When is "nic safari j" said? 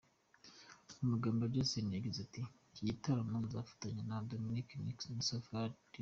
4.83-5.93